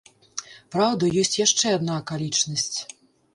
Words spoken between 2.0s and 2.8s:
акалічнасць.